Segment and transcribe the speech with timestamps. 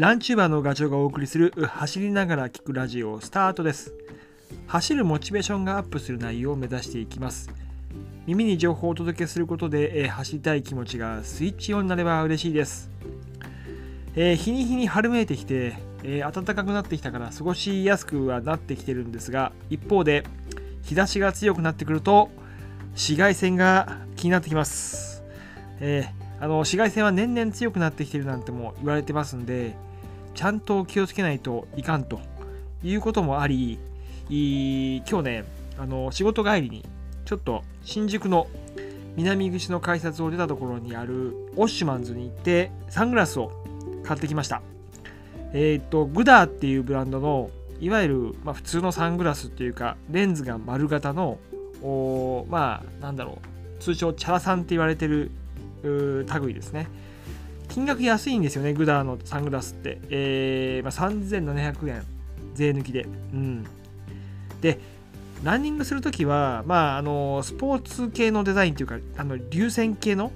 [0.00, 3.92] ランチューバーのガチョウがお送りする走りながら聞くラジオスタートです。
[4.66, 7.50] 走るモチベーションがアップする内容を目指していきます。
[8.24, 12.90] 耳に情報をお届けすることで、え走りたい気持ちがスイッチオンになれば嬉しいです、
[14.16, 20.24] えー日に日に春めいてきて、えー暖かくなってきたから過ごしやすくはなってきてるんですが一方で
[20.80, 22.30] 日差しが強くなってくると
[22.92, 25.22] 紫外線が気になってきます、
[25.78, 29.76] えーあの紫外線は年々強くなってきてるなんても言われてますんで
[30.34, 32.20] ちゃんと気をつけないといかんと
[32.82, 33.78] いうこともあり
[34.28, 35.44] 今日ね
[35.78, 36.84] あの仕事帰りに
[37.24, 38.46] ちょっと新宿の
[39.16, 43.52] 南口の改札を出たところにあるオッシュマンズに行ってサングラスを
[44.04, 44.62] 買ってきました。
[45.52, 47.50] えーっとグダーっていうブランドの
[47.80, 51.38] いわゆる、まあ、普通のサングラスっていうかレンズが丸型の
[51.82, 53.38] おまあなんだろ
[53.78, 55.30] う通称チャラさんって言われてる
[55.82, 56.88] 類ですね。
[57.70, 62.02] 金額安いんですよねグダーのサングラスって、えーまあ、3700円。
[62.54, 63.06] 税抜きで。
[63.32, 63.64] うん。
[64.60, 64.78] で
[65.42, 70.32] ランニングするときは、まあ、あのスポーツ系のデザインというかあの流線系の、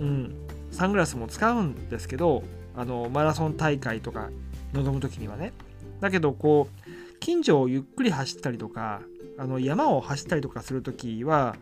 [0.00, 0.34] うん、
[0.72, 2.42] サングラスも使うんですけど
[2.74, 4.30] あのマラソン大会とか
[4.72, 5.52] 臨むときにはね。
[6.00, 9.02] だけどこう近所をゆっくり走ったりとか
[9.38, 11.56] あの山を走ったりとかするときは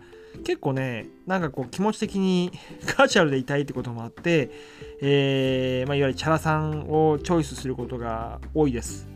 [0.44, 2.50] 結構ねなんかこう気持ち的に
[2.96, 4.50] カーチャルでいたいってこともあって、
[5.02, 9.06] えーまあ、いわゆるチャラさんをチョイスすることが多いです。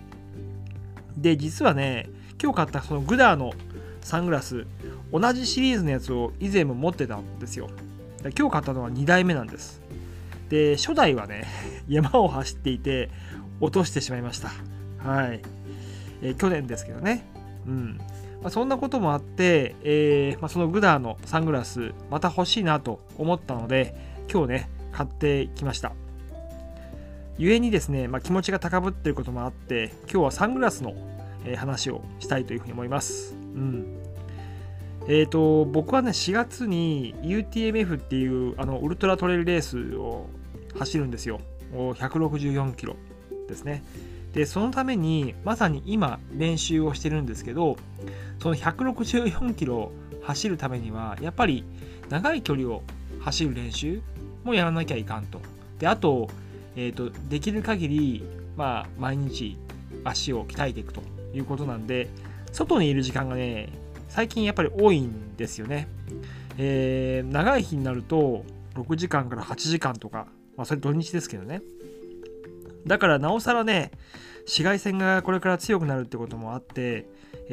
[1.16, 2.08] で実はね
[2.42, 3.52] 今日買ったそのグダーの
[4.00, 4.66] サングラス
[5.12, 7.68] 同じシリーズのやつを以前も持ってたんですよ。
[8.36, 9.80] 今日買ったのは2代目なんです。
[10.50, 11.44] で初代はね
[11.88, 13.10] 山を走っていて
[13.60, 14.50] 落としてしまいました。
[14.98, 15.40] はい、
[16.22, 17.24] え去年ですけどね。
[17.66, 17.98] うん。
[18.42, 23.94] まあ、そんなこともあって、えーまあ、そのグダーのサングラスまた欲しいなと思ったので
[24.32, 25.92] 今日ね買ってきました。
[27.38, 30.94] 故にですね、まあ、気持ちが高ぶっていることもあって今日はサングラスの、
[31.56, 33.34] 話をしたいというふうに思います。
[33.34, 33.96] うん。
[35.08, 40.26] えー、と僕はね4月に UTMF っていうあのウルトラトレイルレースを
[40.78, 41.40] 走るんですよ。
[41.72, 42.96] 164キロ
[43.48, 43.82] ですね。
[44.32, 47.76] でそのためにまさに今練習をしてるんですけど
[48.38, 49.90] その164キロ
[50.22, 51.64] 走るためにはやっぱり
[52.08, 52.82] 長い距離を
[53.20, 54.00] 走る練習
[54.44, 55.40] もやらなきゃいかんと。
[55.78, 56.28] であと,、
[56.76, 58.24] えー、とできる限り
[58.56, 59.56] まあ毎日
[60.04, 61.02] 足を鍛えていくと
[61.34, 62.08] いうことなんで
[62.52, 63.68] 外にいる時間がね
[64.08, 65.88] 最近やっぱり多いんですよね、
[66.58, 70.26] えー長い日になると6時間から8時間とか、
[70.56, 71.62] まあ、それ土日ですけどね。
[72.86, 73.90] だからなおさらね
[74.40, 77.08] 紫外線がこれから強くなるってこともあって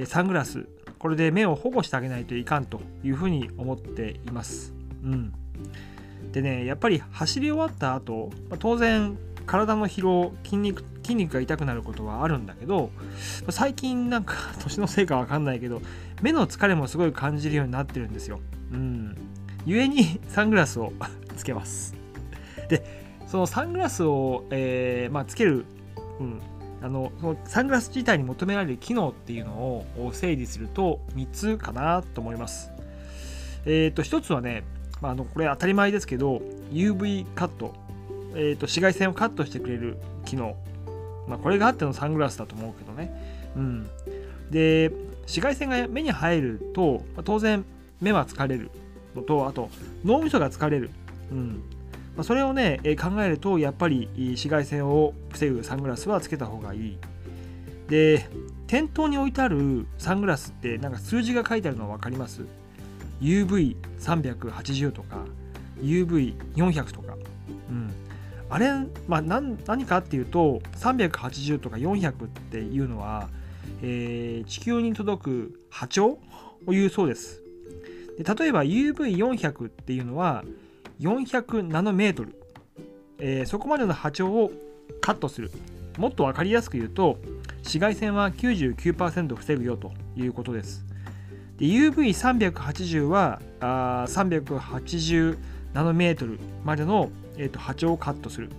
[0.05, 0.67] サングラス
[0.99, 4.73] これで目を保護してあげないといかんというふうに思っています。
[5.03, 5.33] うん、
[6.31, 12.89] でねやっぱり走り終わった後、ま当然体の疲労筋肉筋肉が痛くなることはあるんだけど
[13.49, 15.81] 最近なんか 年のせいかわかんないけど
[16.21, 18.39] 目の疲れもすごい感じるようになってるんですよ。
[18.71, 19.15] うん、
[19.65, 20.91] 故にサングラスを
[21.37, 21.95] つけます。
[22.69, 25.65] でそのサングラスを、えーまあ、つける、
[26.19, 26.41] うん、
[26.81, 32.71] あのそのサングラス自体に求められる機能っていうのを整理すると3つかなと思います。
[33.65, 34.63] えっ、と1つはね、
[35.01, 37.73] まあ、あのこれ当たり前ですけど UV カット、
[38.33, 40.55] えー、と紫外線をカットしてくれる機能、
[41.27, 43.51] まあ、これがあってのサングラスだと思うけどね。
[43.57, 43.89] うん、
[44.51, 44.91] で
[45.23, 47.65] 紫外線が目に入ると、まあ当然
[47.99, 48.71] 目は疲れる
[49.15, 49.69] のとあと
[50.05, 50.91] 脳みそが疲れる。
[51.31, 51.76] うん
[52.17, 56.97] ま、それをね、え考えるとやっぱり紫外線を防ぐサングラスはつけた方がいい。
[57.87, 58.27] で
[58.65, 62.41] 店頭に置いてあるサングラスってなんか数字が書いてあるの分かります
[63.21, 65.23] ?UV380 とか
[65.79, 67.15] UV400 とか。
[67.69, 67.93] うん、
[68.49, 68.71] あれ、
[69.07, 73.29] まあ、何何かっていうと380とか400っていうのは、
[73.83, 76.19] えー地球に届く波長を
[76.67, 77.43] 言うそうです。
[78.17, 80.43] で例えば UV400 っていうのは
[80.99, 82.35] 400ナノメートル、
[83.19, 84.51] えーそこまでの波長を
[85.01, 85.51] カットする。
[85.97, 87.17] もっと分かりやすく言うと
[87.59, 90.85] 紫外線は99%防ぐよということです。
[91.57, 95.37] で UV380 はあ380
[95.73, 98.49] ナノメートルまでの、えーと波長をカットする。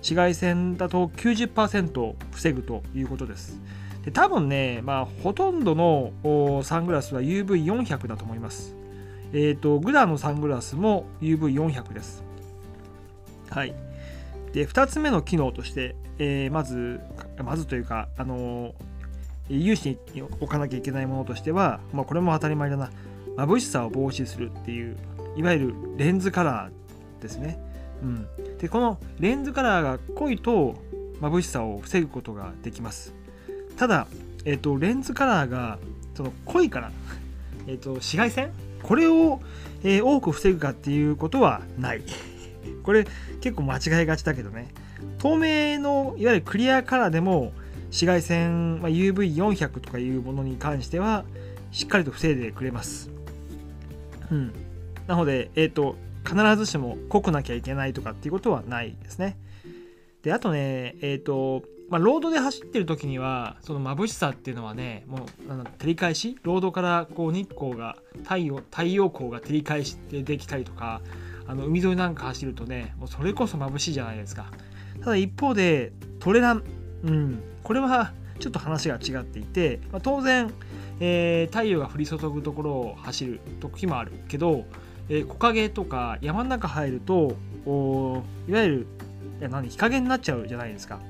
[0.00, 3.60] 紫外線だと90%防ぐということです。
[4.04, 8.74] で多分ね、まあ、ほとんどのサングラスは UV400 だと思います。
[9.32, 12.24] えっ、と、グダのサングラスも UV400 です。
[13.50, 13.74] はい。
[14.52, 17.00] で、2つ目の機能として、えーまず、
[17.44, 18.72] まずというか、あのー
[19.50, 22.90] 有志に置かなきゃいけないものとしては、まあ、これも当たり前だな、
[23.36, 24.96] 眩しさを防止するっていう、
[25.36, 27.58] いわゆるレンズカラーですね。
[28.00, 28.26] うん、
[28.58, 30.76] で、このレンズカラーが濃いと、
[31.20, 33.12] 眩しさを防ぐことができます
[33.76, 34.06] ただ、
[34.46, 35.78] えーと、レンズカラーが
[36.14, 36.92] その濃いから、
[37.66, 39.40] えーと、紫外線これを、
[39.82, 42.02] えー、多く防ぐかっていうことはない
[42.82, 43.06] これ
[43.40, 44.68] 結構間違いがちだけどね
[45.18, 47.52] 透明のいわゆるクリアカラーでも
[47.86, 51.24] 紫外線、まあ、UV400 とかいうものに関しては
[51.72, 53.10] しっかりと防いでくれます。
[54.30, 54.52] うん。
[55.06, 59.36] なので、えっ、ー、と、必ずしも濃くなきゃいけないとかっていうことはないですね。
[60.22, 65.20] で、あとね、えっ、ー、と、まあ、ロードで走ってる時には、その眩しさっていうのはね、もう、
[65.78, 71.00] 照り返し、ロードからこう日光が、太陽、太陽光が照り返してできたりとか、
[71.48, 74.46] あの海沿いなんか走るとね、もうそれこそ眩しいじゃないですか。
[75.00, 76.62] ただ一方で、トレラン、
[77.02, 80.52] うん、これはちょっと話が違っていて、まあ、当然、
[81.00, 84.64] えー、太陽が降り注ぐところを走る時もあるけど、
[85.08, 87.36] えー、木陰とか山の中入ると
[88.48, 88.86] いわゆる
[89.40, 89.68] いや何？
[89.70, 91.00] 日陰になっちゃうじゃないですか。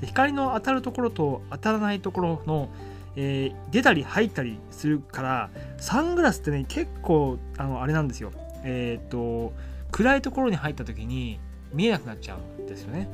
[0.00, 2.68] で光の当たるところと当たらないところの、
[3.16, 8.32] えー、出たり入ったりするからサングラスってね結構あのあれなんですよ。
[8.64, 9.52] えっ、と
[9.90, 11.40] 暗いところに入った時に
[11.72, 13.08] 見えなくなっちゃうんですよね。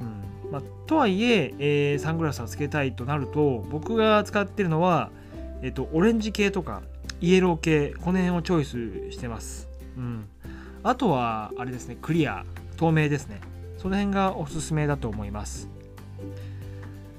[0.00, 0.50] うん。
[0.50, 5.10] まあ、とはいええー、サングラスをつけたいとなると僕が使ってるのは、
[5.62, 6.82] えっと、オレンジ系とか
[7.20, 8.64] イエロー系この辺をチョイ
[9.10, 10.28] スしてます、うん、
[10.82, 12.44] あとはあれですねクリア
[12.76, 13.40] 透明ですね。
[13.78, 15.68] その辺がおすすめだと思います。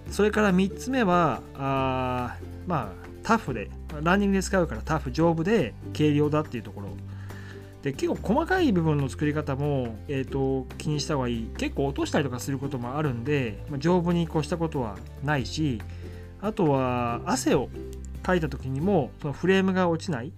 [0.09, 2.37] それから3つ目はあ
[2.67, 3.69] まあタフで
[4.01, 6.89] ランニングで使うからタフ丈夫で軽量だっていうところ。
[7.81, 11.49] で結構細かい部分の作り方も、えーと、気にした方がいい。
[11.55, 15.79] 結構落としたりとかすることもあるんで、まあ、丈夫に越したことはないし
[16.41, 17.69] あとは汗を
[18.23, 20.31] かいた時にもそのフレームが落ちない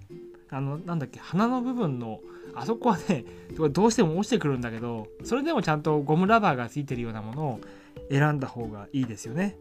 [0.50, 2.20] あのなんだっけ鼻の部分の
[2.54, 3.24] あそこはね
[3.72, 7.60] どうしても落ちてくるんだけどそれでもちゃんとゴムラバーがついてるようなものを
[8.10, 9.58] 選んだ方がいいですよね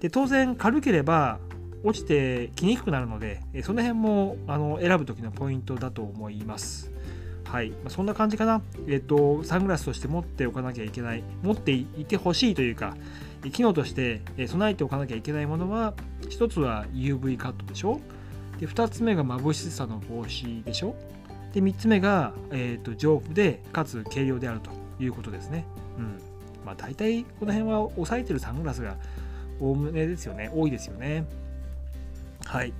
[0.00, 1.38] で当然軽ければ
[1.82, 6.90] 落ちてきにくくなるのでその辺もあの選ぶ時のポイントだと思います
[7.50, 8.62] はい、まあ、そんな感じかな。
[8.86, 12.96] えっ、と、サングラスとして持っておかなきゃいけない、持っていてほしいというか、
[13.52, 15.94] 機能として備えておかなきゃいけないものは、
[16.28, 18.00] 1つは UV カットでしょ。
[18.60, 20.94] で、2つ目が眩しさの防止でしょ。
[21.52, 24.70] で、3つ目が、えっ、と丈夫で、かつ軽量であると
[25.02, 25.66] いうことですね。
[25.98, 26.29] うん。
[26.64, 28.96] まあ、大体この辺は押さえてるサングラスが
[29.60, 30.50] おおむねですよね。
[30.54, 31.24] 多いですよね。
[32.44, 32.72] はい。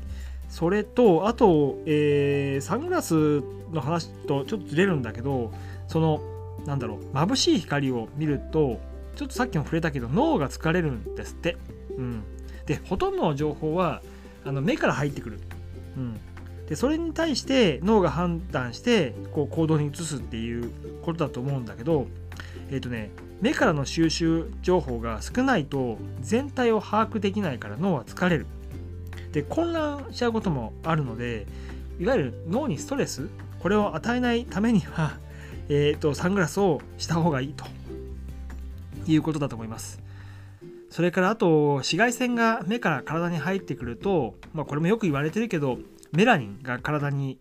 [0.49, 3.41] それとあと、えー、サングラス
[3.73, 5.53] の話とちょっとずれるんだけど
[5.87, 6.21] その
[6.67, 8.81] なんだろう眩しい光を見ると
[9.17, 11.57] ちょっとさっきも触れたけど脳が疲れるんですって、
[11.97, 12.23] うん、
[12.67, 14.03] でほとんどの情報は
[14.45, 15.41] あの目から入ってくる、
[15.97, 16.21] うん、
[16.67, 20.71] でそれに対して脳が判断してこう行動に移すっていう
[21.03, 22.07] ことだと思うんだけど
[22.71, 23.11] えっ、ー、とね
[23.41, 28.47] 目からの収集情報が少ないと全体を把握できないから脳は疲れる。
[29.33, 31.47] で混乱しちゃうこともあるので
[32.01, 33.29] いわゆる脳にストレス
[33.61, 35.19] これを与えないためには、
[35.69, 37.65] えーと、サングラスをした方がいいと
[39.07, 40.01] いうことだと思います。
[40.89, 45.79] それからあと紫外線が目から体に入ってくると、まあ、これもよく言われてるけど
[46.11, 47.39] メラニンが体に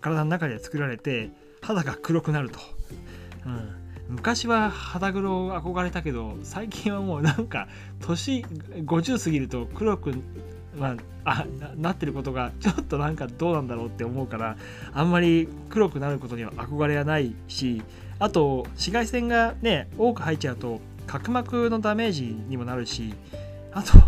[0.00, 1.30] 体の中で作られて
[1.60, 2.58] 肌が黒くなると、
[3.46, 7.68] うん、昔は肌黒憧れたけど最近はもうなんか
[8.00, 8.44] 年
[8.84, 10.14] 50過ぎると黒く
[10.76, 14.56] まあ、あなってることがちょっとなんかどうなんだろうって思うから
[14.92, 17.82] あんまり黒くなることには憧れはないし
[18.20, 23.14] あと紫外線がね多く入っちゃうと角膜のダメージにもなるし
[23.72, 23.98] あと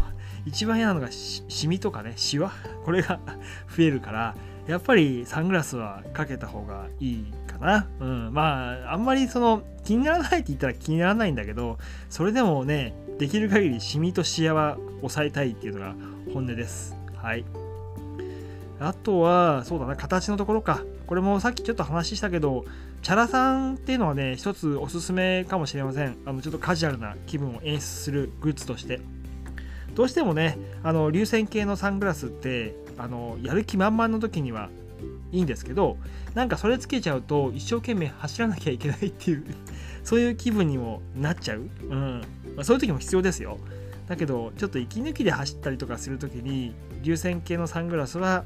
[0.46, 2.50] 一番嫌なのがシミとかねシワ。
[2.84, 3.20] これが
[3.76, 4.34] 増えるから
[4.66, 7.24] やっぱりサングラスはかけた方がいい。
[7.60, 7.88] な。
[8.00, 8.32] うん。
[8.32, 15.94] まあ、あんまりその気にならないって言ったら気にならないんだけど、それでもね、できる限りシミとシワは抑えたいっていうのが
[16.32, 16.96] 本音です。
[17.16, 17.44] はい。
[18.80, 20.82] あとは、そうだな、形のところか。
[21.06, 22.64] これもさっきちょっと話したけど、
[23.02, 26.16] チャラさんっていうのはね、一つおすすめかもしれません。
[26.24, 29.00] あの、ちょっとカジュアルな気分を演出するグッズとして。
[29.94, 34.70] どうしてもね、あの、流線形のサングラスって、あの、やる気満々の時には
[35.32, 35.96] いいんですけど、
[36.34, 39.44] なんかそれつけちゃうと一生懸命走らなきゃいけないっていう
[40.04, 41.60] そういう気分にもなっちゃう。
[41.60, 42.22] うん。
[42.56, 43.58] まあ、そういう時も必要ですよ。
[44.10, 48.44] だけどちょっと息抜きで走ったりとかする時に流線形のサングラスは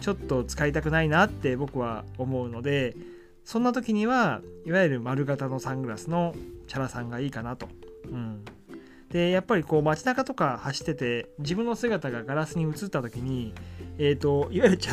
[0.00, 2.96] ちょっと使いたくないなって僕は思うので
[3.44, 6.34] そんな時にはいわゆる丸型のサングラスの
[6.66, 7.68] チャラさんがいいかなと。
[8.10, 8.44] うん、
[9.10, 13.54] でやっぱりこう街中とか走ってて自分の姿がガラスに映った時に、
[13.98, 14.92] えーと、いわゆるチャ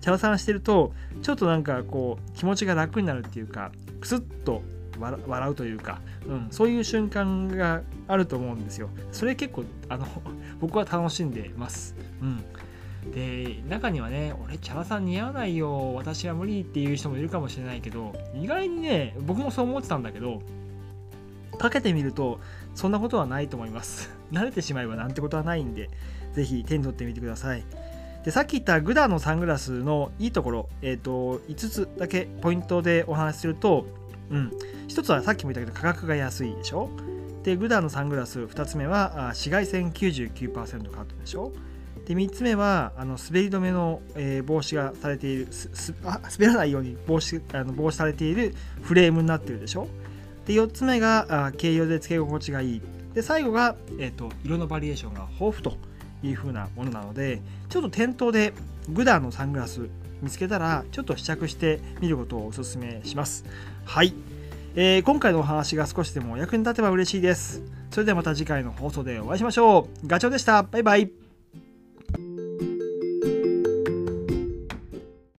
[0.00, 0.92] チャラさんしてると
[1.22, 4.62] ちょっとなんかこう気持ちが楽になるっていうかクスッと
[5.00, 8.90] 笑うというか、うん、そういう瞬間があると思うんですよ。
[9.12, 10.06] それ結構あの
[10.60, 11.96] 僕は楽しんでます。
[12.20, 12.44] うん。
[13.12, 15.94] で中にはね俺チャラさん似合わないよ。
[15.94, 20.42] 私は無理っていう人もいるかもしれないけど意外にね僕もそう思ってたんだけど
[21.58, 22.40] かけてみると
[22.74, 24.10] そんなことはないと思います。
[24.32, 25.88] 慣れてしまえばなんてことはないんで
[26.34, 27.64] 是非手に取ってみてください。
[28.24, 33.86] でさっき言ったグダのサングラスのいいところ、えーと、5つだけポイントでお話しすると、
[34.30, 34.52] うん、
[34.88, 36.90] 1つはさっきも言ったけど価格が安いでしょ？
[37.42, 41.52] でグダのサングラス2つ目は紫外線99%カットでしょ？
[42.06, 45.48] で3つ目はあの滑り止めの、えー、防止がされている
[46.04, 49.88] あ滑らないように防止あの防止されているフレームになってるでしょ？
[50.46, 52.82] で4つ目があ軽量でつけ心地がいい。
[53.14, 55.76] で最後が、えーと色のバリエーションが豊富と
[56.22, 58.52] いう風なものなのでちょっと店頭で
[58.88, 59.88] グダーのサングラス
[60.22, 63.44] 見つけたらちょっと試着してみることをお勧めします。
[63.84, 64.12] はい、
[64.74, 67.62] えー、今回のお話が少しでも役に立てば嬉しいです。
[67.90, 70.06] それではまた次回の放送でお会いしましょう。
[70.06, 70.62] ガチョウでした。
[70.62, 71.29] バイバイ。